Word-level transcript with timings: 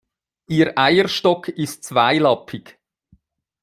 Ihr 0.47 0.79
Eierstock 0.79 1.47
ist 1.47 1.83
zweilappig. 1.83 2.79